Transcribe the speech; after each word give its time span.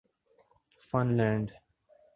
fun 0.87 1.07
land 1.17 1.47